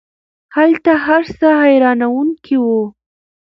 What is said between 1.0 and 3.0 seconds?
هر څه حیرانوونکی وو.